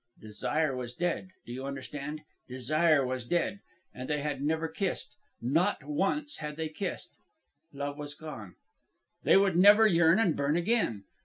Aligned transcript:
Desire 0.19 0.75
was 0.75 0.95
dead. 0.95 1.29
Do 1.45 1.53
you 1.53 1.63
understand? 1.63 2.23
Desire 2.49 3.05
was 3.05 3.23
dead. 3.23 3.59
And 3.93 4.09
they 4.09 4.21
had 4.21 4.41
never 4.41 4.67
kissed. 4.67 5.13
Not 5.39 5.83
once 5.83 6.37
had 6.37 6.55
they 6.55 6.69
kissed. 6.69 7.13
Love 7.71 7.99
was 7.99 8.15
gone. 8.15 8.55
They 9.21 9.37
would 9.37 9.55
never 9.55 9.85
yearn 9.85 10.17
and 10.17 10.35
burn 10.35 10.57
again. 10.57 11.03